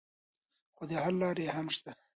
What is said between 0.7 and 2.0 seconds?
خو د حل لارې یې هم شته.